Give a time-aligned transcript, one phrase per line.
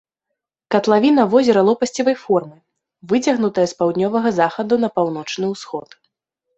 [0.75, 2.57] Катлавіна возера лопасцевай формы,
[3.13, 5.89] выцягнутая з паўднёвага захаду на паўночны ўсход.